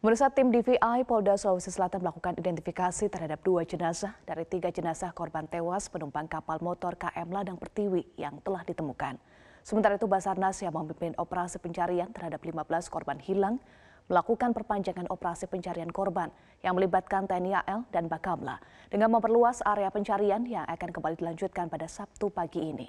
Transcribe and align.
Menurut 0.00 0.32
tim 0.32 0.48
DVI, 0.48 1.04
Polda 1.04 1.36
Sulawesi 1.36 1.68
Selatan 1.68 2.00
melakukan 2.00 2.32
identifikasi 2.40 3.12
terhadap 3.12 3.36
dua 3.44 3.68
jenazah 3.68 4.16
dari 4.24 4.48
tiga 4.48 4.72
jenazah 4.72 5.12
korban 5.12 5.44
tewas 5.44 5.92
penumpang 5.92 6.24
kapal 6.24 6.56
motor 6.64 6.96
KM 6.96 7.28
Ladang 7.28 7.60
Pertiwi 7.60 8.08
yang 8.16 8.40
telah 8.40 8.64
ditemukan. 8.64 9.20
Sementara 9.60 10.00
itu 10.00 10.08
Basarnas 10.08 10.56
yang 10.64 10.72
memimpin 10.72 11.12
operasi 11.20 11.60
pencarian 11.60 12.08
terhadap 12.16 12.40
15 12.40 12.64
korban 12.88 13.20
hilang 13.20 13.60
melakukan 14.08 14.56
perpanjangan 14.56 15.04
operasi 15.12 15.44
pencarian 15.52 15.92
korban 15.92 16.32
yang 16.64 16.80
melibatkan 16.80 17.28
TNI 17.28 17.60
AL 17.60 17.84
dan 17.92 18.08
Bakamla 18.08 18.56
dengan 18.88 19.12
memperluas 19.12 19.60
area 19.68 19.92
pencarian 19.92 20.48
yang 20.48 20.64
akan 20.64 20.96
kembali 20.96 21.20
dilanjutkan 21.20 21.68
pada 21.68 21.84
Sabtu 21.84 22.32
pagi 22.32 22.64
ini. 22.72 22.88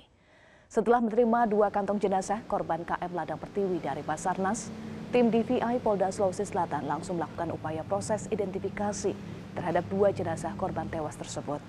Setelah 0.71 1.04
menerima 1.04 1.52
dua 1.52 1.76
kantong 1.76 1.99
jenazah 1.99 2.40
korban 2.48 2.88
KM 2.88 3.12
Ladang 3.12 3.35
Pertiwi 3.35 3.84
dari 3.84 3.99
Basarnas, 3.99 4.71
Tim 5.11 5.27
DVI 5.27 5.83
Polda 5.83 6.07
Sulawesi 6.07 6.47
Selatan 6.47 6.88
langsung 6.88 7.20
melakukan 7.20 7.51
upaya 7.51 7.83
proses 7.83 8.31
identifikasi 8.31 9.11
terhadap 9.51 9.84
dua 9.91 10.15
jenazah 10.15 10.55
korban 10.55 10.87
tewas 10.87 11.20
tersebut. 11.20 11.59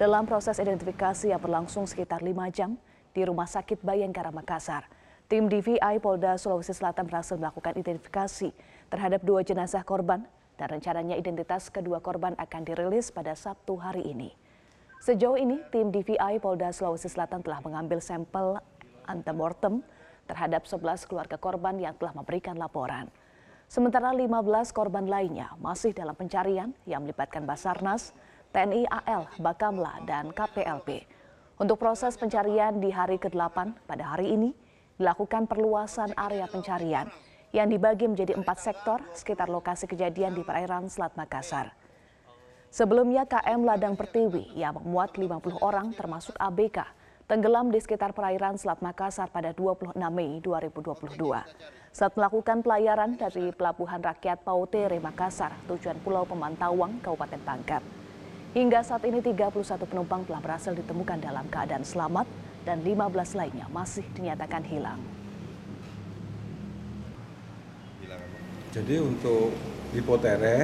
Dalam 0.00 0.24
proses 0.24 0.56
identifikasi 0.56 1.28
yang 1.28 1.36
berlangsung 1.36 1.84
sekitar 1.84 2.24
lima 2.24 2.48
jam 2.48 2.80
di 3.12 3.20
Rumah 3.20 3.44
Sakit 3.44 3.84
Bayangkara 3.84 4.32
Makassar, 4.32 4.88
tim 5.28 5.44
DVI 5.44 6.00
Polda 6.00 6.40
Sulawesi 6.40 6.72
Selatan 6.72 7.04
berhasil 7.04 7.36
melakukan 7.36 7.76
identifikasi 7.76 8.56
terhadap 8.88 9.20
dua 9.20 9.44
jenazah 9.44 9.84
korban 9.84 10.24
dan 10.56 10.72
rencananya 10.72 11.20
identitas 11.20 11.68
kedua 11.68 12.00
korban 12.00 12.32
akan 12.40 12.64
dirilis 12.64 13.12
pada 13.12 13.36
Sabtu 13.36 13.76
hari 13.76 14.08
ini. 14.08 14.32
Sejauh 15.04 15.36
ini, 15.36 15.60
tim 15.68 15.92
DVI 15.92 16.40
Polda 16.40 16.72
Sulawesi 16.72 17.12
Selatan 17.12 17.44
telah 17.44 17.60
mengambil 17.60 18.00
sampel 18.00 18.56
antemortem 19.04 19.84
terhadap 20.26 20.66
11 20.66 21.06
keluarga 21.06 21.38
korban 21.38 21.78
yang 21.78 21.94
telah 21.96 22.12
memberikan 22.12 22.58
laporan. 22.58 23.08
Sementara 23.66 24.14
15 24.14 24.70
korban 24.70 25.06
lainnya 25.06 25.50
masih 25.58 25.90
dalam 25.90 26.14
pencarian 26.14 26.70
yang 26.86 27.02
melibatkan 27.02 27.42
Basarnas, 27.42 28.14
TNI 28.54 28.86
AL, 28.86 29.26
Bakamla, 29.42 30.06
dan 30.06 30.30
KPLP. 30.30 31.02
Untuk 31.58 31.80
proses 31.80 32.14
pencarian 32.14 32.78
di 32.78 32.92
hari 32.94 33.18
ke-8 33.18 33.88
pada 33.88 34.14
hari 34.14 34.38
ini 34.38 34.54
dilakukan 35.00 35.50
perluasan 35.50 36.14
area 36.14 36.46
pencarian 36.46 37.10
yang 37.50 37.66
dibagi 37.66 38.06
menjadi 38.06 38.36
empat 38.36 38.58
sektor 38.60 39.00
sekitar 39.16 39.48
lokasi 39.48 39.88
kejadian 39.88 40.36
di 40.36 40.44
perairan 40.44 40.86
Selat 40.92 41.16
Makassar. 41.16 41.72
Sebelumnya 42.68 43.24
KM 43.24 43.64
Ladang 43.64 43.96
Pertiwi 43.96 44.52
yang 44.52 44.76
memuat 44.76 45.16
50 45.16 45.64
orang 45.64 45.96
termasuk 45.96 46.36
ABK 46.36 46.84
tenggelam 47.26 47.74
di 47.74 47.82
sekitar 47.82 48.14
perairan 48.14 48.54
Selat 48.54 48.78
Makassar 48.78 49.26
pada 49.34 49.50
26 49.50 49.98
Mei 50.14 50.38
2022. 50.38 51.18
Saat 51.90 52.14
melakukan 52.14 52.62
pelayaran 52.62 53.18
dari 53.18 53.50
Pelabuhan 53.50 53.98
Rakyat 53.98 54.46
Pautere 54.46 55.02
Makassar, 55.02 55.50
tujuan 55.66 55.98
Pulau 56.06 56.22
Pemantauan, 56.22 57.02
Kabupaten 57.02 57.42
Pangkep. 57.42 57.82
Hingga 58.54 58.80
saat 58.86 59.02
ini 59.10 59.18
31 59.18 59.90
penumpang 59.90 60.22
telah 60.22 60.38
berhasil 60.38 60.70
ditemukan 60.70 61.18
dalam 61.18 61.50
keadaan 61.50 61.82
selamat 61.82 62.30
dan 62.62 62.80
15 62.86 63.34
lainnya 63.34 63.66
masih 63.74 64.06
dinyatakan 64.14 64.62
hilang. 64.62 65.02
Jadi 68.70 69.02
untuk 69.02 69.50
di 69.90 70.00
Potere, 70.04 70.56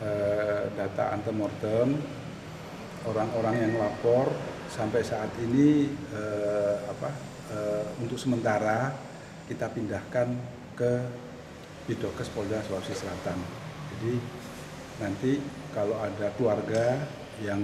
eh, 0.00 0.62
data 0.74 1.12
antemortem, 1.12 2.00
orang-orang 3.08 3.54
yang 3.56 3.72
lapor 3.80 4.28
sampai 4.68 5.00
saat 5.00 5.30
ini 5.40 5.88
eh, 6.12 6.76
apa 6.84 7.10
eh, 7.52 7.84
untuk 8.02 8.20
sementara 8.20 8.92
kita 9.48 9.66
pindahkan 9.72 10.28
ke 10.76 10.92
Bidokes 11.90 12.30
Polda 12.30 12.62
Sulawesi 12.62 12.94
Selatan. 12.94 13.38
Jadi 13.96 14.14
nanti 15.00 15.32
kalau 15.74 15.96
ada 15.98 16.30
keluarga 16.36 17.02
yang 17.40 17.58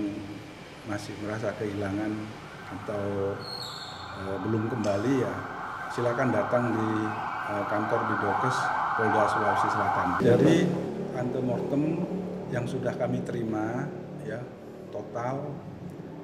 masih 0.88 1.12
merasa 1.22 1.52
kehilangan 1.54 2.12
atau 2.82 3.36
eh, 4.24 4.38
belum 4.42 4.72
kembali 4.72 5.14
ya 5.20 5.34
silakan 5.92 6.34
datang 6.34 6.74
di 6.74 6.90
eh, 7.52 7.64
kantor 7.70 8.00
Bidokes 8.10 8.56
Polda 8.96 9.22
Sulawesi 9.30 9.68
Selatan. 9.68 10.08
Jadi 10.24 10.56
antemortem 11.16 11.82
yang 12.50 12.64
sudah 12.66 12.94
kami 12.94 13.22
terima 13.26 13.86
ya 14.26 14.42
total 14.96 15.52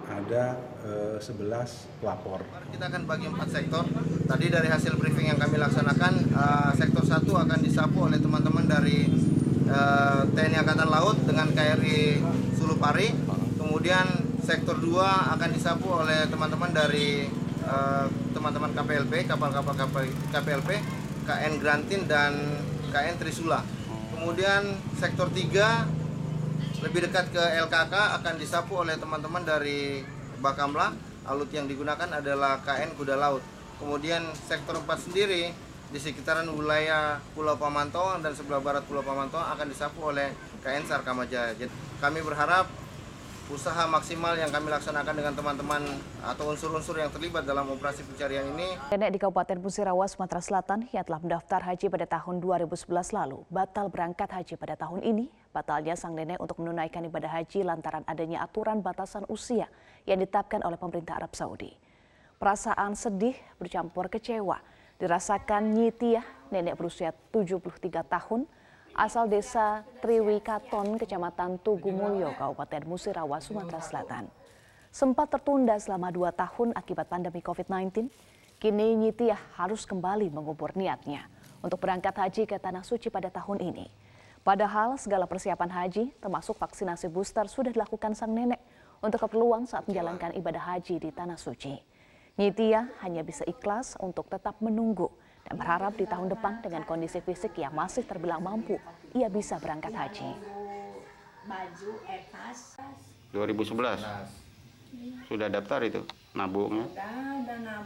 ada 0.03 0.56
eh, 0.83 1.16
11 1.21 2.00
pelapor. 2.03 2.43
Kita 2.75 2.84
akan 2.91 3.03
bagi 3.06 3.27
empat 3.28 3.49
sektor. 3.53 3.84
Tadi 4.27 4.47
dari 4.50 4.69
hasil 4.69 4.99
briefing 4.99 5.31
yang 5.31 5.38
kami 5.38 5.60
laksanakan, 5.60 6.12
eh, 6.33 6.71
sektor 6.75 7.05
satu 7.05 7.38
akan 7.38 7.61
disapu 7.61 8.09
oleh 8.09 8.19
teman-teman 8.19 8.65
dari 8.66 9.09
eh, 9.69 10.22
TNI 10.32 10.56
Angkatan 10.65 10.88
Laut 10.91 11.16
dengan 11.22 11.53
KRI 11.53 12.19
Sulupari. 12.56 13.12
Kemudian 13.61 14.05
sektor 14.43 14.75
dua 14.81 15.32
akan 15.38 15.50
disapu 15.55 16.03
oleh 16.03 16.27
teman-teman 16.27 16.72
dari 16.72 17.28
teman-teman 18.34 18.75
KPLP, 18.75 19.31
kapal-kapal 19.31 19.71
KPLP, 20.34 20.71
KN 21.25 21.62
Grantin 21.62 22.11
dan 22.11 22.34
KN 22.91 23.16
Trisula. 23.22 23.62
Kemudian 24.12 24.82
sektor 24.99 25.31
tiga 25.31 25.87
lebih 26.82 27.06
dekat 27.06 27.31
ke 27.31 27.38
LKK 27.38 27.94
akan 27.94 28.34
disapu 28.43 28.82
oleh 28.82 28.98
teman-teman 28.98 29.47
dari 29.47 30.03
Bakamla. 30.43 30.91
Alut 31.31 31.47
yang 31.54 31.70
digunakan 31.70 32.10
adalah 32.10 32.59
KN 32.66 32.98
Kuda 32.98 33.15
Laut. 33.15 33.38
Kemudian 33.78 34.26
sektor 34.34 34.75
4 34.75 34.91
sendiri 34.98 35.54
di 35.94 35.98
sekitaran 36.03 36.50
wilayah 36.50 37.22
Pulau 37.38 37.54
Pamantauan 37.54 38.19
dan 38.26 38.34
sebelah 38.34 38.59
barat 38.59 38.82
Pulau 38.91 39.06
Pamantauan 39.06 39.47
akan 39.54 39.66
disapu 39.70 40.10
oleh 40.10 40.34
KN 40.66 40.82
Sarkamajaya. 40.91 41.54
Jadi 41.54 41.70
kami 42.03 42.19
berharap 42.19 42.66
usaha 43.52 43.84
maksimal 43.84 44.32
yang 44.32 44.48
kami 44.48 44.72
laksanakan 44.72 45.12
dengan 45.12 45.36
teman-teman 45.36 45.84
atau 46.24 46.56
unsur-unsur 46.56 46.96
yang 46.96 47.12
terlibat 47.12 47.44
dalam 47.44 47.68
operasi 47.68 48.00
pencarian 48.00 48.48
ini. 48.56 48.80
Nenek 48.88 49.12
di 49.12 49.18
Kabupaten 49.20 49.60
Musirawa, 49.60 50.08
Sumatera 50.08 50.40
Selatan 50.40 50.88
yang 50.88 51.04
telah 51.04 51.20
mendaftar 51.20 51.60
haji 51.60 51.92
pada 51.92 52.08
tahun 52.08 52.40
2011 52.40 52.88
lalu 53.12 53.44
batal 53.52 53.92
berangkat 53.92 54.32
haji 54.32 54.56
pada 54.56 54.80
tahun 54.80 55.04
ini. 55.04 55.28
Batalnya 55.52 55.92
sang 56.00 56.16
nenek 56.16 56.40
untuk 56.40 56.64
menunaikan 56.64 57.04
ibadah 57.04 57.28
haji 57.28 57.60
lantaran 57.60 58.08
adanya 58.08 58.40
aturan 58.40 58.80
batasan 58.80 59.28
usia 59.28 59.69
yang 60.08 60.24
ditetapkan 60.24 60.64
oleh 60.64 60.80
pemerintah 60.80 61.20
Arab 61.20 61.36
Saudi. 61.36 61.76
Perasaan 62.40 62.96
sedih 62.96 63.36
bercampur 63.60 64.08
kecewa 64.08 64.64
dirasakan 64.96 65.76
Nyitiah, 65.76 66.24
nenek 66.48 66.80
berusia 66.80 67.12
73 67.36 68.00
tahun, 68.00 68.48
asal 68.92 69.28
desa 69.28 69.84
Triwikaton, 70.04 71.00
Kecamatan 71.00 71.56
Tugumulyo, 71.60 72.36
Kabupaten 72.36 72.84
Musirawa, 72.84 73.41
Sumatera 73.41 73.80
Selatan. 73.80 74.28
Sempat 74.92 75.32
tertunda 75.32 75.80
selama 75.80 76.12
dua 76.12 76.28
tahun 76.36 76.76
akibat 76.76 77.08
pandemi 77.08 77.41
COVID-19, 77.41 78.12
kini 78.60 78.92
Nyitiah 79.00 79.41
harus 79.56 79.88
kembali 79.88 80.28
mengubur 80.28 80.76
niatnya 80.76 81.25
untuk 81.64 81.81
berangkat 81.81 82.12
haji 82.12 82.44
ke 82.44 82.60
Tanah 82.60 82.84
Suci 82.84 83.08
pada 83.08 83.32
tahun 83.32 83.64
ini. 83.64 83.88
Padahal 84.44 85.00
segala 85.00 85.25
persiapan 85.25 85.70
haji, 85.70 86.12
termasuk 86.20 86.60
vaksinasi 86.60 87.08
booster, 87.08 87.48
sudah 87.48 87.72
dilakukan 87.72 88.12
sang 88.12 88.36
nenek 88.36 88.60
untuk 89.00 89.25
keperluan 89.25 89.64
saat 89.64 89.88
menjalankan 89.88 90.36
ibadah 90.36 90.76
haji 90.76 91.00
di 91.00 91.08
Tanah 91.08 91.41
Suci. 91.41 91.81
Nyitiah 92.36 92.92
hanya 93.00 93.25
bisa 93.25 93.48
ikhlas 93.48 93.97
untuk 93.97 94.28
tetap 94.28 94.60
menunggu 94.60 95.08
dan 95.52 95.60
berharap 95.60 95.92
di 96.00 96.08
tahun 96.08 96.32
depan 96.32 96.64
dengan 96.64 96.80
kondisi 96.88 97.20
fisik 97.20 97.60
yang 97.60 97.76
masih 97.76 98.08
terbilang 98.08 98.40
mampu, 98.40 98.80
ia 99.12 99.28
bisa 99.28 99.60
berangkat 99.60 99.92
haji. 99.92 100.32
2011 103.36 104.00
sudah 105.28 105.52
daftar 105.52 105.84
itu 105.84 106.08
nabungnya. 106.32 106.88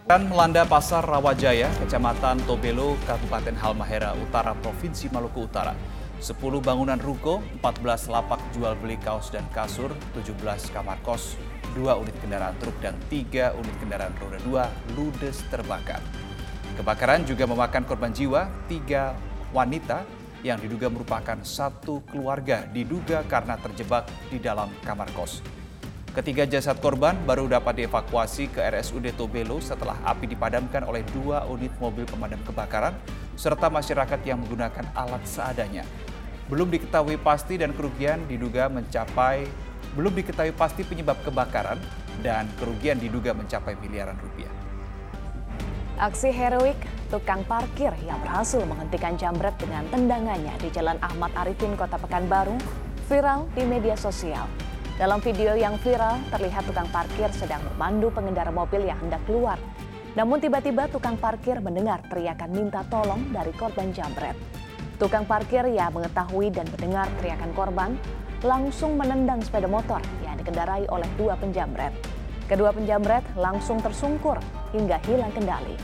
Dan 0.06 0.30
melanda 0.30 0.62
pasar 0.62 1.02
Rawajaya, 1.02 1.66
Kecamatan 1.82 2.38
Tobelo, 2.46 2.94
Kabupaten 3.02 3.58
Halmahera 3.58 4.14
Utara, 4.14 4.54
Provinsi 4.62 5.10
Maluku 5.10 5.50
Utara. 5.50 5.74
10 6.22 6.38
bangunan 6.62 7.02
ruko, 7.02 7.42
14 7.66 8.06
lapak 8.06 8.38
jual 8.54 8.78
beli 8.78 8.94
kaos 9.02 9.34
dan 9.34 9.42
kasur, 9.50 9.90
17 10.14 10.70
kamar 10.70 11.02
kos, 11.02 11.34
2 11.74 11.82
unit 11.98 12.14
kendaraan 12.22 12.54
truk 12.62 12.78
dan 12.78 12.94
3 13.10 13.58
unit 13.58 13.74
kendaraan 13.82 14.14
roda 14.22 14.38
2 14.46 14.94
ludes 14.94 15.42
terbakar. 15.50 15.98
Kebakaran 16.76 17.24
juga 17.24 17.48
memakan 17.48 17.88
korban 17.88 18.12
jiwa, 18.12 18.52
tiga 18.68 19.16
wanita 19.56 20.04
yang 20.44 20.60
diduga 20.60 20.92
merupakan 20.92 21.40
satu 21.40 22.04
keluarga 22.04 22.68
diduga 22.68 23.24
karena 23.24 23.56
terjebak 23.56 24.04
di 24.28 24.36
dalam 24.36 24.68
kamar 24.84 25.08
kos. 25.16 25.40
Ketiga 26.12 26.44
jasad 26.44 26.76
korban 26.80 27.16
baru 27.24 27.48
dapat 27.48 27.80
dievakuasi 27.80 28.52
ke 28.52 28.60
RSUD 28.60 29.16
Tobelo 29.16 29.56
setelah 29.60 29.96
api 30.04 30.28
dipadamkan 30.28 30.84
oleh 30.84 31.00
dua 31.12 31.48
unit 31.48 31.72
mobil 31.80 32.04
pemadam 32.08 32.40
kebakaran 32.44 32.92
serta 33.36 33.72
masyarakat 33.72 34.20
yang 34.24 34.40
menggunakan 34.40 34.84
alat 34.96 35.24
seadanya. 35.28 35.84
Belum 36.48 36.68
diketahui 36.68 37.20
pasti 37.20 37.60
dan 37.60 37.72
kerugian 37.72 38.24
diduga 38.28 38.68
mencapai 38.68 39.48
belum 39.96 40.12
diketahui 40.12 40.52
pasti 40.52 40.84
penyebab 40.84 41.20
kebakaran 41.24 41.80
dan 42.20 42.48
kerugian 42.60 43.00
diduga 43.00 43.32
mencapai 43.32 43.76
miliaran 43.80 44.16
rupiah. 44.20 44.65
Aksi 45.96 46.28
heroik 46.28 46.76
tukang 47.08 47.40
parkir 47.48 47.88
yang 48.04 48.20
berhasil 48.20 48.60
menghentikan 48.68 49.16
jambret 49.16 49.56
dengan 49.56 49.80
tendangannya 49.88 50.52
di 50.60 50.68
Jalan 50.68 51.00
Ahmad 51.00 51.32
Arifin, 51.32 51.72
Kota 51.72 51.96
Pekanbaru, 51.96 52.52
viral 53.08 53.48
di 53.56 53.64
media 53.64 53.96
sosial. 53.96 54.44
Dalam 55.00 55.24
video 55.24 55.56
yang 55.56 55.80
viral, 55.80 56.20
terlihat 56.28 56.68
tukang 56.68 56.84
parkir 56.92 57.32
sedang 57.32 57.64
memandu 57.72 58.12
pengendara 58.12 58.52
mobil 58.52 58.84
yang 58.84 59.00
hendak 59.00 59.24
keluar. 59.24 59.56
Namun 60.20 60.36
tiba-tiba 60.36 60.84
tukang 60.92 61.16
parkir 61.16 61.64
mendengar 61.64 62.04
teriakan 62.12 62.52
minta 62.52 62.84
tolong 62.92 63.32
dari 63.32 63.56
korban 63.56 63.88
jambret. 63.96 64.36
Tukang 65.00 65.24
parkir 65.24 65.64
yang 65.64 65.96
mengetahui 65.96 66.52
dan 66.52 66.68
mendengar 66.76 67.08
teriakan 67.24 67.56
korban 67.56 67.96
langsung 68.44 69.00
menendang 69.00 69.40
sepeda 69.40 69.64
motor 69.64 70.04
yang 70.20 70.36
dikendarai 70.36 70.92
oleh 70.92 71.08
dua 71.16 71.40
penjamret. 71.40 71.96
Kedua 72.44 72.68
penjamret 72.76 73.24
langsung 73.32 73.80
tersungkur 73.80 74.36
hingga 74.72 74.98
hilang 75.06 75.30
kendali. 75.34 75.76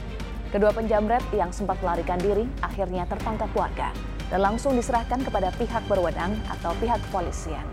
Kedua 0.49 0.73
penjamret 0.73 1.25
yang 1.33 1.53
sempat 1.53 1.81
melarikan 1.81 2.21
diri 2.21 2.45
akhirnya 2.61 3.09
tertangkap 3.09 3.49
warga 3.57 3.93
dan 4.33 4.41
langsung 4.41 4.73
diserahkan 4.73 5.21
kepada 5.21 5.53
pihak 5.61 5.85
berwenang 5.89 6.33
atau 6.49 6.73
pihak 6.81 7.01
kepolisian. 7.09 7.65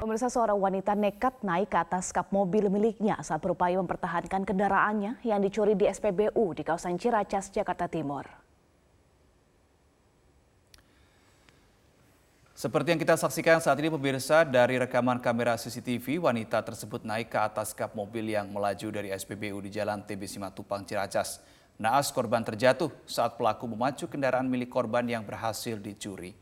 Pemirsa 0.00 0.32
seorang 0.32 0.56
wanita 0.56 0.96
nekat 0.96 1.44
naik 1.44 1.68
ke 1.68 1.76
atas 1.76 2.08
kap 2.08 2.32
mobil 2.32 2.72
miliknya 2.72 3.20
saat 3.20 3.44
berupaya 3.44 3.76
mempertahankan 3.76 4.48
kendaraannya 4.48 5.20
yang 5.28 5.44
dicuri 5.44 5.76
di 5.76 5.84
SPBU 5.84 6.56
di 6.56 6.64
kawasan 6.64 6.96
Ciracas, 6.96 7.52
Jakarta 7.52 7.84
Timur. 7.84 8.39
Seperti 12.60 12.92
yang 12.92 13.00
kita 13.00 13.16
saksikan 13.16 13.56
saat 13.56 13.80
ini 13.80 13.88
pemirsa 13.88 14.44
dari 14.44 14.76
rekaman 14.76 15.16
kamera 15.24 15.56
CCTV, 15.56 16.20
wanita 16.20 16.60
tersebut 16.60 17.08
naik 17.08 17.32
ke 17.32 17.40
atas 17.40 17.72
kap 17.72 17.96
mobil 17.96 18.36
yang 18.36 18.52
melaju 18.52 19.00
dari 19.00 19.08
SPBU 19.16 19.64
di 19.64 19.72
Jalan 19.72 20.04
TB 20.04 20.28
Simatupang 20.28 20.84
Ciracas. 20.84 21.40
Naas 21.80 22.12
korban 22.12 22.44
terjatuh 22.44 22.92
saat 23.08 23.40
pelaku 23.40 23.64
memacu 23.64 24.04
kendaraan 24.12 24.44
milik 24.44 24.68
korban 24.68 25.00
yang 25.08 25.24
berhasil 25.24 25.80
dicuri. 25.80 26.36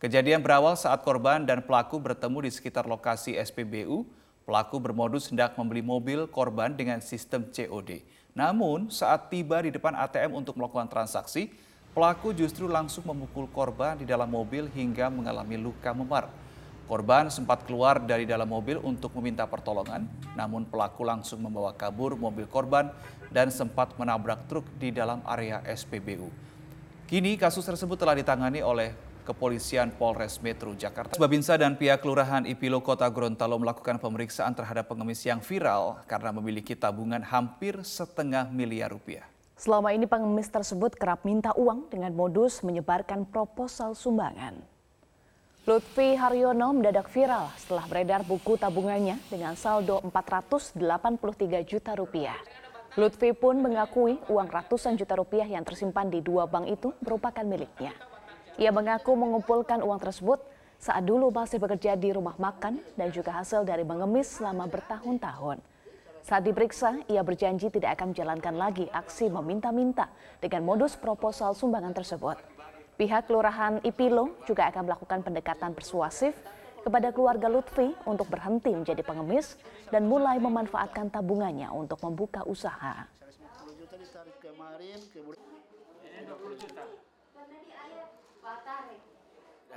Kejadian 0.00 0.40
berawal 0.40 0.72
saat 0.72 1.04
korban 1.04 1.44
dan 1.44 1.60
pelaku 1.60 2.00
bertemu 2.00 2.48
di 2.48 2.50
sekitar 2.56 2.88
lokasi 2.88 3.36
SPBU. 3.36 4.08
Pelaku 4.48 4.80
bermodus 4.80 5.28
hendak 5.28 5.52
membeli 5.60 5.84
mobil 5.84 6.24
korban 6.32 6.72
dengan 6.72 7.04
sistem 7.04 7.44
COD. 7.44 8.08
Namun 8.32 8.88
saat 8.88 9.28
tiba 9.28 9.60
di 9.60 9.68
depan 9.68 9.92
ATM 9.92 10.32
untuk 10.32 10.56
melakukan 10.56 10.88
transaksi, 10.88 11.52
Pelaku 11.98 12.30
justru 12.30 12.70
langsung 12.70 13.02
memukul 13.10 13.50
korban 13.50 13.98
di 13.98 14.06
dalam 14.06 14.30
mobil 14.30 14.70
hingga 14.70 15.10
mengalami 15.10 15.58
luka 15.58 15.90
memar. 15.90 16.30
Korban 16.86 17.26
sempat 17.26 17.66
keluar 17.66 17.98
dari 17.98 18.22
dalam 18.22 18.46
mobil 18.46 18.78
untuk 18.86 19.10
meminta 19.18 19.42
pertolongan, 19.50 20.06
namun 20.38 20.62
pelaku 20.62 21.02
langsung 21.02 21.42
membawa 21.42 21.74
kabur 21.74 22.14
mobil 22.14 22.46
korban 22.46 22.94
dan 23.34 23.50
sempat 23.50 23.98
menabrak 23.98 24.46
truk 24.46 24.62
di 24.78 24.94
dalam 24.94 25.26
area 25.26 25.58
SPBU. 25.66 26.30
Kini 27.10 27.34
kasus 27.34 27.66
tersebut 27.66 27.98
telah 27.98 28.14
ditangani 28.14 28.62
oleh 28.62 28.94
Kepolisian 29.26 29.90
Polres 29.90 30.38
Metro 30.38 30.70
Jakarta. 30.78 31.18
Babinsa 31.18 31.58
dan 31.58 31.74
pihak 31.74 31.98
Kelurahan 31.98 32.46
Ipilo 32.46 32.78
Kota 32.78 33.10
Gorontalo 33.10 33.58
melakukan 33.58 33.98
pemeriksaan 33.98 34.54
terhadap 34.54 34.86
pengemis 34.86 35.18
yang 35.26 35.42
viral 35.42 35.98
karena 36.06 36.30
memiliki 36.30 36.78
tabungan 36.78 37.26
hampir 37.26 37.82
setengah 37.82 38.46
miliar 38.54 38.94
rupiah. 38.94 39.26
Selama 39.58 39.90
ini 39.90 40.06
pengemis 40.06 40.46
tersebut 40.46 40.94
kerap 40.94 41.26
minta 41.26 41.50
uang 41.58 41.90
dengan 41.90 42.14
modus 42.14 42.62
menyebarkan 42.62 43.26
proposal 43.26 43.98
sumbangan. 43.98 44.54
Lutfi 45.66 46.14
Haryono 46.14 46.70
mendadak 46.78 47.10
viral 47.10 47.50
setelah 47.58 47.82
beredar 47.90 48.22
buku 48.22 48.54
tabungannya 48.54 49.18
dengan 49.26 49.58
saldo 49.58 49.98
483 50.06 50.78
juta 51.66 51.92
rupiah. 51.98 52.38
Lutfi 52.94 53.34
pun 53.34 53.58
mengakui 53.58 54.22
uang 54.30 54.46
ratusan 54.46 54.94
juta 54.94 55.18
rupiah 55.18 55.50
yang 55.50 55.66
tersimpan 55.66 56.06
di 56.06 56.22
dua 56.22 56.46
bank 56.46 56.70
itu 56.70 56.94
merupakan 57.02 57.42
miliknya. 57.42 57.90
Ia 58.62 58.70
mengaku 58.70 59.18
mengumpulkan 59.18 59.82
uang 59.82 59.98
tersebut 59.98 60.38
saat 60.78 61.02
dulu 61.02 61.34
masih 61.34 61.58
bekerja 61.58 61.98
di 61.98 62.14
rumah 62.14 62.38
makan 62.38 62.78
dan 62.94 63.10
juga 63.10 63.34
hasil 63.34 63.66
dari 63.66 63.82
mengemis 63.82 64.38
selama 64.38 64.70
bertahun-tahun. 64.70 65.58
Saat 66.28 66.44
diperiksa, 66.44 67.08
ia 67.08 67.24
berjanji 67.24 67.72
tidak 67.72 67.96
akan 67.96 68.12
menjalankan 68.12 68.52
lagi 68.52 68.84
aksi 68.92 69.32
meminta-minta 69.32 70.12
dengan 70.44 70.60
modus 70.60 70.92
proposal 70.92 71.56
sumbangan 71.56 71.96
tersebut. 71.96 72.36
Pihak 73.00 73.32
Kelurahan 73.32 73.80
Ipilo 73.80 74.36
juga 74.44 74.68
akan 74.68 74.92
melakukan 74.92 75.24
pendekatan 75.24 75.72
persuasif 75.72 76.36
kepada 76.84 77.16
keluarga 77.16 77.48
Lutfi 77.48 77.96
untuk 78.04 78.28
berhenti 78.28 78.76
menjadi 78.76 79.00
pengemis 79.00 79.56
dan 79.88 80.04
mulai 80.04 80.36
memanfaatkan 80.36 81.08
tabungannya 81.08 81.72
untuk 81.72 81.96
membuka 82.04 82.44
usaha. 82.44 83.08
Ya, 83.08 83.08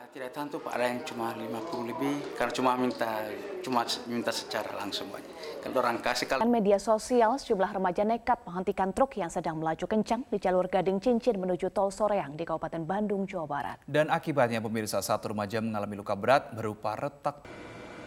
tidak 0.09 0.33
tentu 0.33 0.57
Pak 0.57 0.73
ada 0.73 0.89
yang 0.89 1.05
cuma 1.05 1.29
50 1.37 1.91
lebih 1.93 2.33
karena 2.33 2.53
cuma 2.53 2.73
minta 2.73 3.29
cuma 3.61 3.85
minta 4.09 4.33
secara 4.33 4.73
langsung 4.73 5.05
Pak. 5.13 5.21
Kalau 5.61 5.77
orang 5.77 6.01
kasih 6.01 6.25
kalau 6.25 6.49
media 6.49 6.81
sosial 6.81 7.37
sejumlah 7.37 7.69
remaja 7.77 8.01
nekat 8.01 8.41
menghentikan 8.41 8.89
truk 8.97 9.13
yang 9.21 9.29
sedang 9.29 9.61
melaju 9.61 9.85
kencang 9.85 10.25
di 10.25 10.41
jalur 10.41 10.65
Gading 10.65 10.97
Cincin 10.97 11.37
menuju 11.37 11.69
Tol 11.69 11.93
Soreang 11.93 12.33
di 12.33 12.41
Kabupaten 12.41 12.81
Bandung, 12.81 13.29
Jawa 13.29 13.45
Barat. 13.45 13.77
Dan 13.85 14.09
akibatnya 14.09 14.57
pemirsa 14.57 15.05
satu 15.05 15.37
remaja 15.37 15.61
mengalami 15.61 15.93
luka 16.01 16.17
berat 16.17 16.49
berupa 16.49 16.97
retak. 16.97 17.45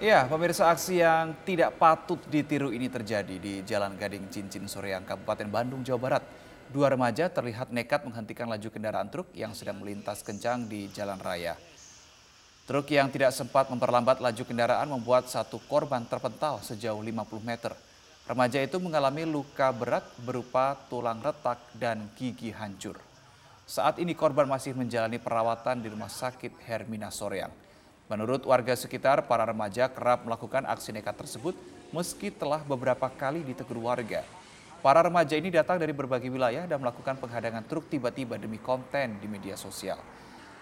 Ya, 0.02 0.26
pemirsa 0.26 0.74
aksi 0.74 0.98
yang 0.98 1.38
tidak 1.46 1.78
patut 1.78 2.18
ditiru 2.26 2.74
ini 2.74 2.90
terjadi 2.90 3.38
di 3.38 3.62
Jalan 3.62 3.94
Gading 3.94 4.26
Cincin 4.26 4.66
Soreang, 4.66 5.06
Kabupaten 5.06 5.46
Bandung, 5.46 5.86
Jawa 5.86 6.00
Barat. 6.02 6.24
Dua 6.74 6.90
remaja 6.90 7.30
terlihat 7.30 7.70
nekat 7.70 8.02
menghentikan 8.02 8.50
laju 8.50 8.66
kendaraan 8.66 9.06
truk 9.06 9.30
yang 9.30 9.54
sedang 9.54 9.78
melintas 9.78 10.26
kencang 10.26 10.66
di 10.66 10.90
jalan 10.90 11.22
raya. 11.22 11.54
Truk 12.64 12.88
yang 12.88 13.12
tidak 13.12 13.36
sempat 13.36 13.68
memperlambat 13.68 14.24
laju 14.24 14.40
kendaraan 14.40 14.88
membuat 14.88 15.28
satu 15.28 15.60
korban 15.68 16.00
terpental 16.08 16.64
sejauh 16.64 16.96
50 16.96 17.44
meter. 17.44 17.76
Remaja 18.24 18.56
itu 18.64 18.80
mengalami 18.80 19.28
luka 19.28 19.68
berat 19.68 20.08
berupa 20.24 20.72
tulang 20.88 21.20
retak 21.20 21.60
dan 21.76 22.08
gigi 22.16 22.48
hancur. 22.56 22.96
Saat 23.68 24.00
ini 24.00 24.16
korban 24.16 24.48
masih 24.48 24.72
menjalani 24.72 25.20
perawatan 25.20 25.84
di 25.84 25.92
Rumah 25.92 26.08
Sakit 26.08 26.56
Hermina 26.64 27.12
Soreang. 27.12 27.52
Menurut 28.08 28.48
warga 28.48 28.72
sekitar, 28.72 29.28
para 29.28 29.44
remaja 29.44 29.92
kerap 29.92 30.24
melakukan 30.24 30.64
aksi 30.64 30.96
nekat 30.96 31.20
tersebut 31.20 31.52
meski 31.92 32.32
telah 32.32 32.64
beberapa 32.64 33.12
kali 33.12 33.44
ditegur 33.44 33.76
warga. 33.76 34.24
Para 34.80 35.04
remaja 35.04 35.36
ini 35.36 35.52
datang 35.52 35.76
dari 35.76 35.92
berbagai 35.92 36.32
wilayah 36.32 36.64
dan 36.64 36.80
melakukan 36.80 37.20
penghadangan 37.20 37.68
truk 37.68 37.92
tiba-tiba 37.92 38.40
demi 38.40 38.56
konten 38.56 39.20
di 39.20 39.28
media 39.28 39.52
sosial. 39.52 40.00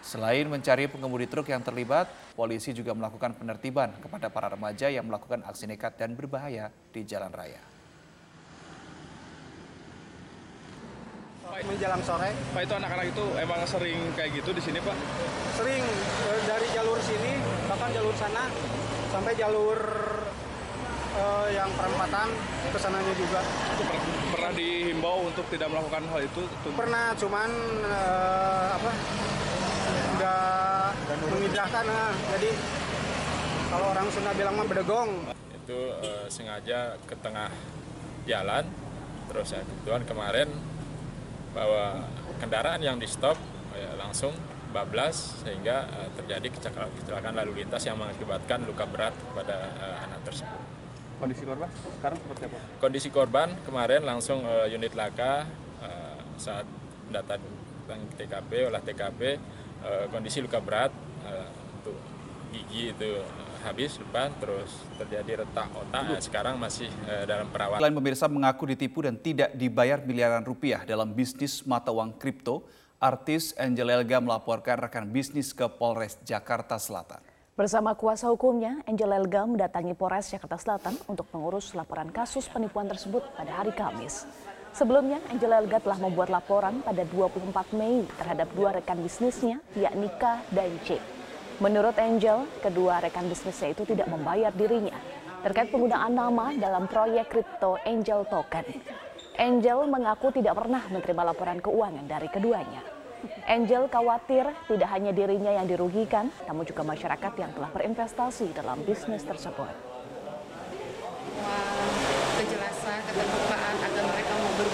Selain 0.02 0.42
mencari 0.50 0.90
pengemudi 0.90 1.30
truk 1.30 1.46
yang 1.46 1.62
terlibat, 1.62 2.10
polisi 2.34 2.74
juga 2.74 2.90
melakukan 2.90 3.38
penertiban 3.38 3.94
kepada 4.02 4.26
para 4.34 4.50
remaja 4.50 4.90
yang 4.90 5.06
melakukan 5.06 5.46
aksi 5.46 5.70
nekat 5.70 5.94
dan 5.94 6.18
berbahaya 6.18 6.74
di 6.90 7.06
jalan 7.06 7.30
raya. 7.30 7.62
Menjelang 11.62 12.02
sore. 12.02 12.32
Pak 12.56 12.64
itu 12.64 12.74
anak-anak 12.74 13.06
itu 13.12 13.24
emang 13.38 13.60
sering 13.68 14.00
kayak 14.18 14.40
gitu 14.40 14.50
di 14.56 14.62
sini 14.64 14.80
Pak? 14.82 14.96
Sering 15.54 15.84
eh, 16.26 16.40
dari 16.48 16.66
jalur 16.74 16.98
sini 16.98 17.38
bahkan 17.68 17.92
jalur 17.92 18.14
sana 18.16 18.48
sampai 19.12 19.36
jalur 19.36 19.78
uh, 21.16 21.48
yang 21.52 21.68
perempatan 21.76 22.28
ke 22.72 22.78
sananya 22.80 23.14
juga. 23.14 23.40
Per 23.76 23.86
pernah 24.32 24.52
dihimbau 24.56 25.28
untuk 25.28 25.44
tidak 25.52 25.68
melakukan 25.68 26.02
hal 26.08 26.20
itu? 26.24 26.42
Pernah, 26.72 27.12
cuman 27.20 27.50
uh, 27.84 28.66
apa? 28.80 28.90
Nggak 30.22 31.16
mengindahkan 31.26 31.84
nah. 31.86 32.14
jadi 32.38 32.50
kalau 33.72 33.86
orang 33.90 34.06
Sunda 34.12 34.32
bilang 34.38 34.54
mah 34.54 34.66
bedegong 34.68 35.10
itu 35.50 35.78
uh, 35.98 36.26
sengaja 36.30 36.94
ke 37.06 37.14
tengah 37.18 37.50
jalan 38.26 38.64
terus 39.30 39.54
ya 39.54 39.62
kebetulan 39.66 40.02
kemarin 40.06 40.48
bahwa 41.52 42.06
kendaraan 42.38 42.80
yang 42.80 42.96
di 42.98 43.06
stop 43.06 43.36
ya, 43.74 43.94
langsung 43.98 44.32
bablas 44.72 45.42
sehingga 45.44 45.84
uh, 45.90 46.08
terjadi 46.16 46.48
kecelakaan 47.02 47.36
lalu 47.36 47.62
lintas 47.62 47.84
yang 47.84 47.98
mengakibatkan 48.00 48.64
luka 48.64 48.88
berat 48.88 49.14
pada 49.36 49.68
uh, 49.78 49.96
anak 50.08 50.20
tersebut. 50.24 50.60
Kondisi 51.20 51.44
korban 51.46 51.70
sekarang 51.70 52.18
seperti 52.18 52.42
apa? 52.50 52.58
Kondisi 52.80 53.08
korban 53.12 53.48
kemarin 53.62 54.02
langsung 54.02 54.42
uh, 54.42 54.66
unit 54.66 54.96
laka 54.96 55.44
uh, 55.84 56.18
saat 56.40 56.66
data 57.12 57.36
TKP 58.16 58.72
olah 58.72 58.80
TKP 58.80 59.20
uh, 59.82 60.06
kondisi 60.08 60.40
luka 60.40 60.58
berat 60.62 60.90
uh, 61.26 61.48
untuk 61.78 61.98
gigi 62.54 62.94
itu 62.94 63.18
uh, 63.18 63.56
habis 63.62 63.94
depan 63.98 64.30
terus 64.42 64.70
terjadi 64.98 65.46
retak 65.46 65.70
otak 65.70 66.18
sekarang 66.18 66.58
masih 66.58 66.90
uh, 67.06 67.24
dalam 67.26 67.46
perawatan. 67.50 67.78
Selain 67.78 67.94
pemirsa 67.94 68.26
mengaku 68.26 68.74
ditipu 68.74 69.06
dan 69.06 69.14
tidak 69.18 69.54
dibayar 69.54 70.02
miliaran 70.02 70.42
rupiah 70.42 70.82
dalam 70.82 71.14
bisnis 71.14 71.62
mata 71.62 71.94
uang 71.94 72.18
kripto, 72.18 72.66
artis 73.02 73.54
Angel 73.58 73.90
Elga 73.90 74.22
melaporkan 74.22 74.78
rekan 74.78 75.06
bisnis 75.10 75.50
ke 75.54 75.66
Polres 75.66 76.18
Jakarta 76.22 76.78
Selatan. 76.78 77.22
Bersama 77.52 77.92
kuasa 77.92 78.32
hukumnya, 78.32 78.80
Angel 78.88 79.12
Elga 79.12 79.44
mendatangi 79.44 79.92
Polres 79.92 80.32
Jakarta 80.32 80.56
Selatan 80.56 80.96
untuk 81.04 81.28
mengurus 81.36 81.76
laporan 81.76 82.08
kasus 82.08 82.48
penipuan 82.48 82.88
tersebut 82.88 83.20
pada 83.36 83.60
hari 83.60 83.76
Kamis. 83.76 84.24
Sebelumnya, 84.72 85.20
Angela 85.28 85.60
Elga 85.60 85.78
telah 85.84 86.00
membuat 86.00 86.32
laporan 86.32 86.80
pada 86.80 87.04
24 87.04 87.76
Mei 87.76 88.08
terhadap 88.16 88.48
dua 88.56 88.72
rekan 88.72 88.96
bisnisnya, 89.04 89.60
yakni 89.76 90.08
K 90.16 90.40
dan 90.48 90.72
C. 90.88 90.96
Menurut 91.60 91.94
Angel, 92.00 92.48
kedua 92.64 93.04
rekan 93.04 93.28
bisnisnya 93.28 93.76
itu 93.76 93.84
tidak 93.84 94.08
membayar 94.08 94.50
dirinya 94.50 94.96
terkait 95.42 95.74
penggunaan 95.74 96.14
nama 96.14 96.54
dalam 96.54 96.86
proyek 96.86 97.26
kripto 97.28 97.74
Angel 97.82 98.22
Token. 98.30 98.62
Angel 99.34 99.90
mengaku 99.90 100.30
tidak 100.30 100.54
pernah 100.54 100.86
menerima 100.86 101.22
laporan 101.34 101.58
keuangan 101.58 102.06
dari 102.06 102.30
keduanya. 102.30 102.82
Angel 103.46 103.90
khawatir 103.90 104.46
tidak 104.70 104.88
hanya 104.94 105.10
dirinya 105.10 105.50
yang 105.50 105.66
dirugikan, 105.66 106.30
namun 106.46 106.62
juga 106.66 106.86
masyarakat 106.86 107.32
yang 107.38 107.50
telah 107.54 107.70
berinvestasi 107.74 108.54
dalam 108.54 108.82
bisnis 108.86 109.26
tersebut. 109.26 109.70
kejelasan, 112.32 112.98
keterbukaan 113.06 113.51
agar 113.51 113.51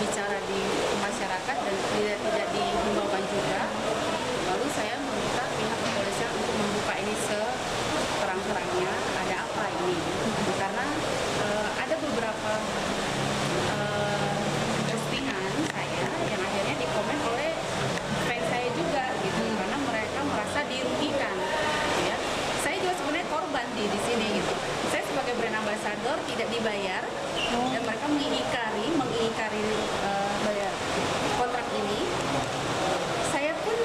mereka 0.09 0.25
mau 0.25 0.33
berbicara 0.33 0.41
di 0.49 0.61
masyarakat 1.05 1.57
dan 1.69 1.77
tidak 1.93 2.19
tidak 2.25 2.49
dihimbaukan 2.57 3.23
juga. 3.29 3.61
Lalu 4.49 4.67
saya 4.73 4.95
meminta 5.05 5.45
pihak 5.53 5.79
kepolisian 5.85 6.31
untuk 6.33 6.55
membuka 6.57 6.95
ini 6.97 7.15
seterang-terangnya 7.29 8.93
ada 9.21 9.37
apa 9.45 9.65
ini 9.69 9.97
karena 10.57 10.87
eh, 11.45 11.69
ada 11.77 11.95
beberapa 12.01 12.53
eh, 13.69 14.33
postingan 14.89 15.53
saya 15.77 16.09
yang 16.25 16.41
akhirnya 16.41 16.75
dikomen 16.81 17.19
oleh 17.29 17.53
fans 18.25 18.45
saya 18.49 18.69
juga 18.73 19.05
gitu 19.13 19.43
karena 19.61 19.77
mereka 19.93 20.21
merasa 20.25 20.61
dirugikan 20.73 21.37
gitu 21.37 22.03
ya. 22.09 22.17
Saya 22.65 22.77
juga 22.81 22.95
sebenarnya 22.97 23.29
korban 23.29 23.67
di 23.77 23.85
di 23.93 24.01
sini 24.09 24.27
gitu. 24.41 24.53
Saya 24.89 25.05
sebagai 25.05 25.37
brand 25.37 25.57
ambassador 25.61 26.17
tidak 26.33 26.49
dibayar 26.49 27.05
dan 27.49 27.83
mereka 27.85 28.07
mengingkari 28.09 28.87
mengingkari 28.93 29.65
eh, 30.05 30.35
bayar 30.45 30.73
kontrak 31.41 31.67
ini. 31.75 32.01
Saya 33.33 33.53
pun 33.63 33.77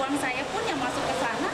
uang 0.00 0.14
saya 0.18 0.42
pun 0.50 0.62
yang 0.66 0.80
masuk 0.80 1.04
ke 1.06 1.14
sana 1.22 1.50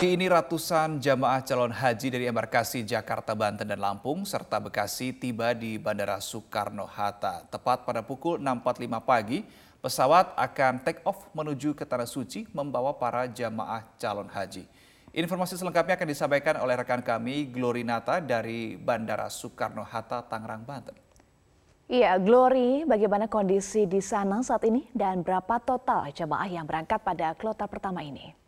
Ini 0.00 0.32
ratusan 0.32 0.96
jamaah 0.96 1.44
calon 1.44 1.76
haji 1.76 2.08
dari 2.08 2.24
embarkasi 2.24 2.80
Jakarta, 2.88 3.36
Banten, 3.36 3.68
dan 3.68 3.76
Lampung, 3.76 4.24
serta 4.24 4.56
Bekasi 4.56 5.12
tiba 5.12 5.52
di 5.52 5.76
Bandara 5.76 6.16
Soekarno-Hatta. 6.24 7.44
Tepat 7.52 7.84
pada 7.84 8.00
pukul 8.00 8.40
6.45 8.40 8.96
pagi, 9.04 9.44
pesawat 9.84 10.32
akan 10.40 10.80
take 10.80 11.04
off 11.04 11.28
menuju 11.36 11.76
ke 11.76 11.84
Tanah 11.84 12.08
Suci 12.08 12.48
membawa 12.56 12.96
para 12.96 13.28
jamaah 13.28 13.84
calon 14.00 14.24
haji. 14.32 14.64
Informasi 15.12 15.60
selengkapnya 15.60 16.00
akan 16.00 16.08
disampaikan 16.08 16.56
oleh 16.64 16.80
rekan 16.80 17.04
kami, 17.04 17.52
Glorinata 17.52 18.24
dari 18.24 18.80
Bandara 18.80 19.28
Soekarno-Hatta, 19.28 20.24
Tangerang, 20.32 20.64
Banten. 20.64 20.96
Iya, 21.92 22.16
Glory, 22.16 22.88
bagaimana 22.88 23.28
kondisi 23.28 23.84
di 23.84 24.00
sana 24.00 24.40
saat 24.40 24.64
ini 24.64 24.88
dan 24.96 25.20
berapa 25.20 25.60
total 25.60 26.08
jemaah 26.08 26.48
yang 26.48 26.64
berangkat 26.64 27.04
pada 27.04 27.36
kloter 27.36 27.68
pertama 27.68 28.00
ini? 28.00 28.39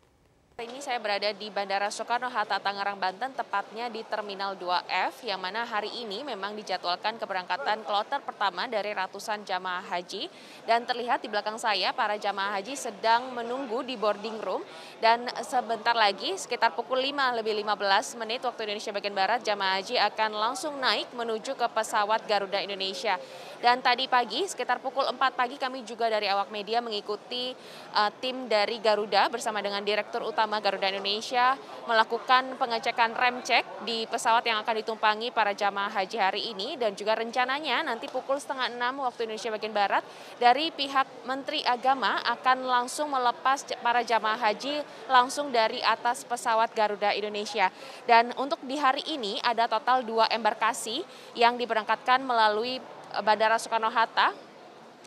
Ini 0.53 0.85
saya 0.85 1.01
berada 1.01 1.33
di 1.33 1.49
Bandara 1.49 1.89
Soekarno-Hatta 1.89 2.61
Tangerang, 2.61 3.01
Banten, 3.01 3.33
tepatnya 3.33 3.89
di 3.89 4.05
Terminal 4.05 4.53
2F, 4.53 5.25
yang 5.25 5.41
mana 5.41 5.65
hari 5.65 5.89
ini 6.05 6.21
memang 6.21 6.53
dijadwalkan 6.53 7.17
keberangkatan 7.17 7.81
kloter 7.81 8.21
pertama 8.21 8.69
dari 8.69 8.93
ratusan 8.93 9.41
jamaah 9.49 9.81
haji. 9.81 10.29
Dan 10.69 10.85
terlihat 10.85 11.25
di 11.25 11.33
belakang 11.33 11.57
saya, 11.57 11.89
para 11.89 12.21
jamaah 12.21 12.61
haji 12.61 12.77
sedang 12.77 13.33
menunggu 13.33 13.81
di 13.81 13.97
boarding 13.97 14.37
room. 14.45 14.61
Dan 15.01 15.25
sebentar 15.41 15.97
lagi, 15.97 16.37
sekitar 16.37 16.77
pukul 16.77 17.01
5 17.01 17.33
lebih 17.41 17.57
15 17.57 18.21
menit 18.21 18.45
waktu 18.45 18.69
Indonesia 18.69 18.93
bagian 18.93 19.17
Barat, 19.17 19.41
jamaah 19.41 19.81
haji 19.81 19.97
akan 19.97 20.37
langsung 20.37 20.77
naik 20.77 21.09
menuju 21.17 21.57
ke 21.57 21.65
pesawat 21.73 22.29
Garuda 22.29 22.61
Indonesia. 22.61 23.17
Dan 23.63 23.79
tadi 23.79 24.11
pagi, 24.11 24.43
sekitar 24.43 24.83
pukul 24.83 25.07
4 25.07 25.39
pagi, 25.39 25.55
kami 25.55 25.87
juga 25.87 26.11
dari 26.11 26.27
awak 26.27 26.51
media 26.51 26.83
mengikuti 26.83 27.55
uh, 27.95 28.11
tim 28.19 28.51
dari 28.51 28.83
Garuda 28.83 29.31
bersama 29.31 29.63
dengan 29.63 29.79
Direktur 29.87 30.19
Utama 30.19 30.59
Garuda 30.59 30.91
Indonesia 30.91 31.55
melakukan 31.87 32.59
pengecekan 32.59 33.15
rem 33.15 33.39
cek 33.39 33.87
di 33.87 34.03
pesawat 34.11 34.43
yang 34.43 34.59
akan 34.59 34.83
ditumpangi 34.83 35.31
para 35.31 35.55
jamaah 35.55 35.95
haji 35.95 36.17
hari 36.19 36.41
ini 36.51 36.75
dan 36.75 36.91
juga 36.91 37.15
rencananya 37.15 37.87
nanti 37.87 38.11
pukul 38.11 38.35
setengah 38.35 38.67
enam 38.67 38.99
waktu 38.99 39.31
Indonesia 39.31 39.55
bagian 39.55 39.71
Barat 39.71 40.03
dari 40.43 40.67
pihak 40.67 41.23
Menteri 41.23 41.63
Agama 41.63 42.19
akan 42.19 42.67
langsung 42.67 43.15
melepas 43.15 43.63
para 43.79 44.03
jamaah 44.03 44.43
haji 44.43 44.83
langsung 45.07 45.55
dari 45.55 45.79
atas 45.79 46.27
pesawat 46.27 46.75
Garuda 46.75 47.15
Indonesia. 47.15 47.71
Dan 48.03 48.35
untuk 48.35 48.59
di 48.67 48.75
hari 48.75 49.07
ini 49.07 49.39
ada 49.39 49.71
total 49.71 50.03
dua 50.03 50.27
embarkasi 50.27 50.99
yang 51.39 51.55
diberangkatkan 51.55 52.19
melalui 52.27 52.83
Bandara 53.21 53.61
Soekarno-Hatta 53.61 54.53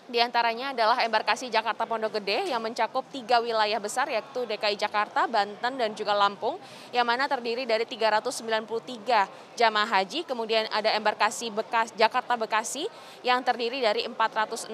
di 0.07 0.23
antaranya 0.23 0.71
adalah 0.71 1.03
embarkasi 1.03 1.51
Jakarta 1.51 1.83
Pondok 1.83 2.23
Gede 2.23 2.47
yang 2.47 2.63
mencakup 2.63 3.03
tiga 3.11 3.43
wilayah 3.43 3.83
besar 3.83 4.07
yaitu 4.07 4.47
DKI 4.47 4.79
Jakarta, 4.79 5.27
Banten, 5.27 5.75
dan 5.75 5.91
juga 5.99 6.15
Lampung 6.15 6.63
yang 6.95 7.03
mana 7.03 7.27
terdiri 7.27 7.67
dari 7.67 7.83
393 7.83 9.59
jamaah 9.59 9.91
haji. 9.99 10.23
Kemudian 10.23 10.71
ada 10.71 10.95
embarkasi 10.95 11.51
Bekas, 11.51 11.91
Jakarta 11.99 12.39
Bekasi 12.39 12.87
yang 13.27 13.43
terdiri 13.43 13.83
dari 13.83 14.07
406 14.07 14.71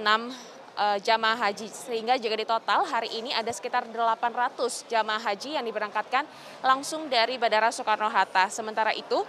uh, 0.76 0.98
jamaah 1.00 1.48
haji 1.48 1.64
sehingga 1.72 2.20
jika 2.20 2.36
di 2.36 2.44
total 2.44 2.84
hari 2.84 3.08
ini 3.16 3.32
ada 3.32 3.48
sekitar 3.56 3.88
800 3.88 4.84
jamaah 4.84 5.32
haji 5.32 5.56
yang 5.56 5.64
diberangkatkan 5.64 6.28
langsung 6.60 7.08
dari 7.08 7.40
Bandara 7.40 7.72
Soekarno-Hatta. 7.72 8.52
Sementara 8.52 8.92
itu 8.92 9.24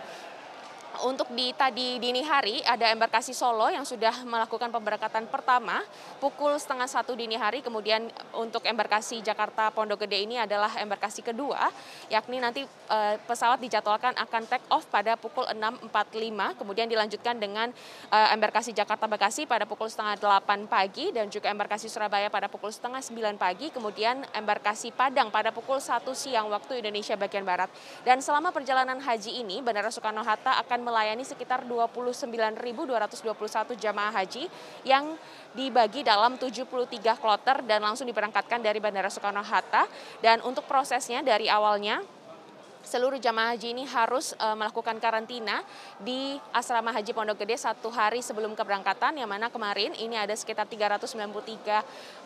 untuk 1.01 1.25
di 1.33 1.49
tadi 1.57 1.97
dini 1.97 2.21
hari 2.21 2.61
ada 2.61 2.93
embarkasi 2.93 3.33
Solo 3.33 3.65
yang 3.73 3.81
sudah 3.81 4.21
melakukan 4.21 4.69
pemberangkatan 4.69 5.25
pertama 5.25 5.81
pukul 6.21 6.53
setengah 6.53 6.85
satu 6.85 7.17
dini 7.17 7.33
hari. 7.33 7.65
Kemudian 7.65 8.05
untuk 8.37 8.61
embarkasi 8.61 9.25
Jakarta 9.25 9.73
Pondok 9.73 10.05
Gede 10.05 10.21
ini 10.21 10.37
adalah 10.37 10.69
embarkasi 10.77 11.25
kedua, 11.25 11.73
yakni 12.13 12.37
nanti 12.37 12.61
e, 12.69 12.97
pesawat 13.25 13.57
dijadwalkan 13.57 14.13
akan 14.13 14.45
take 14.45 14.67
off 14.69 14.85
pada 14.85 15.17
pukul 15.17 15.49
6.45. 15.49 16.61
Kemudian 16.61 16.85
dilanjutkan 16.85 17.41
dengan 17.41 17.73
e, 18.13 18.17
embarkasi 18.37 18.69
Jakarta 18.77 19.09
Bekasi 19.09 19.49
pada 19.49 19.65
pukul 19.65 19.89
setengah 19.89 20.21
delapan 20.21 20.69
pagi 20.69 21.09
dan 21.09 21.25
juga 21.33 21.49
embarkasi 21.49 21.89
Surabaya 21.89 22.29
pada 22.29 22.45
pukul 22.45 22.69
setengah 22.69 23.01
sembilan 23.01 23.41
pagi. 23.41 23.73
Kemudian 23.73 24.21
embarkasi 24.37 24.93
Padang 24.93 25.33
pada 25.33 25.49
pukul 25.49 25.81
satu 25.81 26.13
siang 26.13 26.53
waktu 26.53 26.85
Indonesia 26.85 27.17
bagian 27.17 27.41
Barat. 27.41 27.73
Dan 28.05 28.21
selama 28.21 28.53
perjalanan 28.53 29.01
haji 29.01 29.41
ini, 29.41 29.63
Bandara 29.63 29.89
Soekarno-Hatta 29.89 30.61
akan 30.61 30.82
melayani 30.83 31.23
sekitar 31.23 31.63
29.221 31.63 33.79
jamaah 33.79 34.11
haji 34.11 34.51
yang 34.83 35.15
dibagi 35.55 36.03
dalam 36.03 36.35
73 36.35 36.67
kloter 37.17 37.63
dan 37.63 37.79
langsung 37.81 38.05
diberangkatkan 38.05 38.59
dari 38.59 38.83
Bandara 38.83 39.07
Soekarno-Hatta. 39.07 39.87
Dan 40.19 40.43
untuk 40.43 40.67
prosesnya 40.67 41.23
dari 41.23 41.47
awalnya 41.47 42.03
seluruh 42.83 43.17
jamaah 43.17 43.55
haji 43.55 43.71
ini 43.73 43.83
harus 43.87 44.35
uh, 44.37 44.53
melakukan 44.53 44.99
karantina 44.99 45.63
di 46.03 46.35
asrama 46.51 46.91
haji 46.91 47.15
Pondok 47.15 47.39
Gede 47.41 47.55
satu 47.55 47.87
hari 47.87 48.19
sebelum 48.19 48.53
keberangkatan 48.53 49.15
yang 49.17 49.31
mana 49.31 49.47
kemarin 49.47 49.95
ini 49.95 50.19
ada 50.19 50.35
sekitar 50.35 50.67
393 50.67 51.07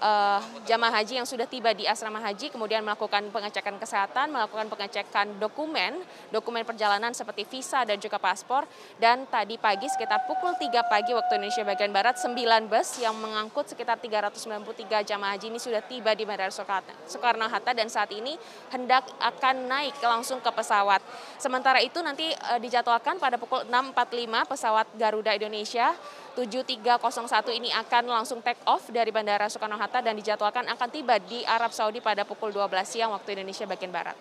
uh, 0.02 0.42
jamaah 0.66 0.94
haji 1.00 1.22
yang 1.22 1.30
sudah 1.30 1.46
tiba 1.46 1.72
di 1.78 1.86
asrama 1.86 2.18
haji 2.20 2.50
kemudian 2.50 2.82
melakukan 2.82 3.30
pengecekan 3.30 3.78
kesehatan, 3.78 4.34
melakukan 4.34 4.66
pengecekan 4.68 5.38
dokumen, 5.38 6.02
dokumen 6.34 6.66
perjalanan 6.66 7.14
seperti 7.14 7.46
visa 7.46 7.86
dan 7.86 8.02
juga 8.02 8.18
paspor. 8.18 8.66
Dan 8.98 9.30
tadi 9.30 9.62
pagi 9.62 9.86
sekitar 9.88 10.26
pukul 10.26 10.58
3 10.58 10.74
pagi 10.90 11.14
waktu 11.14 11.38
Indonesia 11.38 11.64
bagian 11.64 11.94
barat 11.94 12.18
9 12.18 12.34
bus 12.66 12.98
yang 12.98 13.14
mengangkut 13.14 13.70
sekitar 13.70 14.02
393 14.02 15.06
jamaah 15.06 15.38
haji 15.38 15.48
ini 15.54 15.60
sudah 15.62 15.86
tiba 15.86 16.18
di 16.18 16.26
Bandara 16.26 16.50
Soekarno-Hatta 16.50 17.78
dan 17.78 17.88
saat 17.88 18.10
ini 18.10 18.34
hendak 18.74 19.06
akan 19.22 19.70
naik 19.70 19.96
langsung 20.02 20.42
ke 20.42 20.47
pesawat. 20.52 21.02
Sementara 21.42 21.80
itu 21.82 22.00
nanti 22.04 22.30
e, 22.32 22.54
dijadwalkan 22.62 23.18
pada 23.18 23.36
pukul 23.36 23.66
6.45 23.68 24.52
pesawat 24.52 24.88
Garuda 24.96 25.32
Indonesia 25.36 25.96
7301 26.38 27.58
ini 27.58 27.70
akan 27.74 28.04
langsung 28.22 28.40
take 28.46 28.62
off 28.70 28.86
dari 28.94 29.10
Bandara 29.10 29.50
Soekarno-Hatta 29.50 30.06
dan 30.06 30.14
dijadwalkan 30.14 30.70
akan 30.70 30.90
tiba 30.94 31.18
di 31.18 31.42
Arab 31.48 31.74
Saudi 31.74 31.98
pada 31.98 32.22
pukul 32.28 32.54
12 32.54 32.70
siang 32.86 33.12
waktu 33.16 33.34
Indonesia 33.40 33.66
bagian 33.66 33.90
Barat. 33.90 34.18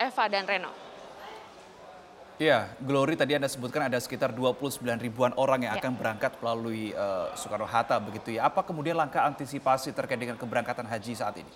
Eva 0.00 0.24
dan 0.28 0.44
Reno. 0.48 0.72
Ya, 2.40 2.72
Glory 2.80 3.20
tadi 3.20 3.36
Anda 3.36 3.52
sebutkan 3.52 3.92
ada 3.92 4.00
sekitar 4.00 4.32
29 4.32 4.80
ribuan 4.96 5.28
orang 5.36 5.68
yang 5.68 5.76
ya. 5.76 5.84
akan 5.84 5.92
berangkat 5.92 6.40
melalui 6.40 6.88
uh, 6.96 7.28
Soekarno-Hatta 7.36 8.00
begitu 8.00 8.32
ya. 8.40 8.48
Apa 8.48 8.64
kemudian 8.64 8.96
langkah 8.96 9.28
antisipasi 9.28 9.92
terkait 9.92 10.16
dengan 10.16 10.40
keberangkatan 10.40 10.88
haji 10.88 11.12
saat 11.12 11.36
ini? 11.36 11.52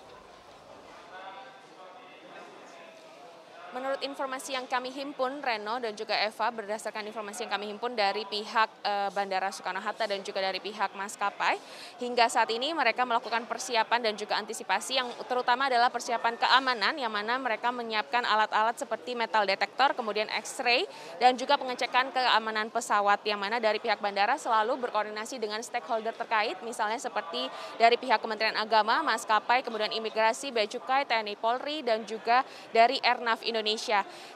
Menurut 3.95 4.11
informasi 4.11 4.59
yang 4.59 4.67
kami 4.67 4.91
himpun, 4.91 5.39
Reno 5.39 5.79
dan 5.79 5.95
juga 5.95 6.19
Eva, 6.19 6.51
berdasarkan 6.51 7.07
informasi 7.07 7.47
yang 7.47 7.55
kami 7.55 7.71
himpun 7.71 7.95
dari 7.95 8.27
pihak 8.27 8.83
e, 8.83 8.93
Bandara 9.15 9.47
Soekarno-Hatta 9.55 10.03
dan 10.03 10.19
juga 10.19 10.43
dari 10.43 10.59
pihak 10.59 10.91
maskapai, 10.99 11.55
hingga 12.03 12.27
saat 12.27 12.51
ini 12.51 12.75
mereka 12.75 13.07
melakukan 13.07 13.47
persiapan 13.47 14.03
dan 14.03 14.19
juga 14.19 14.35
antisipasi 14.35 14.99
yang 14.99 15.07
terutama 15.31 15.71
adalah 15.71 15.87
persiapan 15.87 16.35
keamanan, 16.35 16.99
yang 16.99 17.07
mana 17.07 17.39
mereka 17.39 17.71
menyiapkan 17.71 18.27
alat-alat 18.27 18.75
seperti 18.75 19.15
metal 19.15 19.47
detektor, 19.47 19.95
kemudian 19.95 20.27
X-ray, 20.43 20.83
dan 21.23 21.39
juga 21.39 21.55
pengecekan 21.55 22.11
keamanan 22.11 22.67
pesawat, 22.75 23.23
yang 23.23 23.39
mana 23.39 23.63
dari 23.63 23.79
pihak 23.79 24.03
bandara 24.03 24.35
selalu 24.35 24.75
berkoordinasi 24.75 25.39
dengan 25.39 25.63
stakeholder 25.63 26.11
terkait, 26.11 26.59
misalnya 26.67 26.99
seperti 26.99 27.47
dari 27.79 27.95
pihak 27.95 28.19
Kementerian 28.19 28.59
Agama, 28.59 28.99
maskapai, 29.07 29.63
kemudian 29.63 29.95
imigrasi, 29.95 30.51
bea 30.51 30.67
cukai, 30.67 31.07
TNI 31.07 31.39
Polri, 31.39 31.79
dan 31.79 32.03
juga 32.03 32.43
dari 32.75 32.99
Airnav 32.99 33.39
Indonesia. 33.39 33.84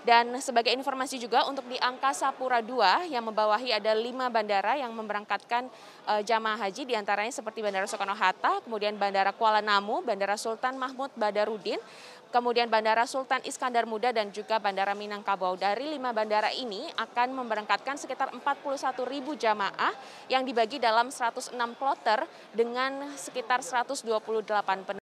Dan 0.05 0.37
sebagai 0.43 0.73
informasi 0.75 1.17
juga 1.17 1.45
untuk 1.49 1.65
di 1.65 1.77
Angkasa 1.79 2.29
Pura 2.35 2.61
II 2.61 3.09
yang 3.09 3.25
membawahi 3.25 3.73
ada 3.73 3.91
lima 3.97 4.29
bandara 4.29 4.77
yang 4.77 4.93
memberangkatkan 4.93 5.67
uh, 6.05 6.21
jamaah 6.21 6.59
haji 6.69 6.85
di 6.85 6.93
antaranya 6.93 7.33
seperti 7.33 7.61
Bandara 7.63 7.89
Soekarno-Hatta, 7.89 8.65
kemudian 8.65 8.97
Bandara 8.97 9.33
Kuala 9.33 9.61
Namu, 9.63 10.01
Bandara 10.01 10.35
Sultan 10.35 10.75
Mahmud 10.75 11.13
Badarudin, 11.15 11.79
kemudian 12.29 12.69
Bandara 12.69 13.05
Sultan 13.09 13.41
Iskandar 13.45 13.89
Muda 13.89 14.13
dan 14.13 14.29
juga 14.29 14.61
Bandara 14.61 14.93
Minangkabau. 14.93 15.57
Dari 15.57 15.89
lima 15.89 16.13
bandara 16.13 16.53
ini 16.53 16.89
akan 16.97 17.33
memberangkatkan 17.33 17.97
sekitar 17.97 18.29
41 18.33 18.45
ribu 19.09 19.33
jamaah 19.33 19.93
yang 20.29 20.45
dibagi 20.45 20.77
dalam 20.77 21.09
106 21.09 21.53
kloter 21.77 22.25
dengan 22.53 23.13
sekitar 23.17 23.65
128 23.65 24.05
penumpang. 24.85 24.98